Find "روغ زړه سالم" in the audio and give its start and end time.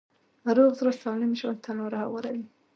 0.55-1.31